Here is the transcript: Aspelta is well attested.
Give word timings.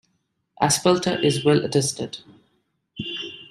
Aspelta 0.59 1.23
is 1.23 1.45
well 1.45 1.63
attested. 1.63 2.17